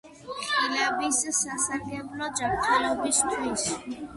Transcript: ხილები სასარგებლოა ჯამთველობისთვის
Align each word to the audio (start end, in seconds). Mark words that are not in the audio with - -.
ხილები 0.53 1.09
სასარგებლოა 1.17 2.33
ჯამთველობისთვის 2.41 3.71